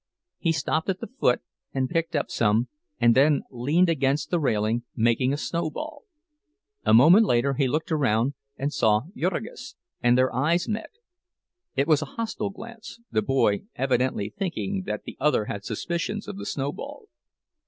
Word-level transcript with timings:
He 0.39 0.51
stopped 0.51 0.89
at 0.89 0.99
the 0.99 1.05
foot, 1.19 1.41
and 1.75 1.87
picked 1.87 2.15
up 2.15 2.31
some, 2.31 2.69
and 2.99 3.13
then 3.13 3.43
leaned 3.51 3.87
against 3.87 4.31
the 4.31 4.39
railing, 4.39 4.81
making 4.95 5.31
a 5.31 5.37
snowball. 5.37 6.05
A 6.83 6.91
moment 6.91 7.27
later 7.27 7.53
he 7.53 7.67
looked 7.67 7.91
around 7.91 8.33
and 8.57 8.73
saw 8.73 9.03
Jurgis, 9.15 9.75
and 10.01 10.17
their 10.17 10.33
eyes 10.33 10.67
met; 10.67 10.89
it 11.75 11.87
was 11.87 12.01
a 12.01 12.05
hostile 12.17 12.49
glance, 12.49 12.99
the 13.11 13.21
boy 13.21 13.61
evidently 13.75 14.33
thinking 14.35 14.85
that 14.87 15.03
the 15.03 15.17
other 15.19 15.45
had 15.45 15.63
suspicions 15.63 16.27
of 16.27 16.37
the 16.39 16.47
snowball. 16.47 17.07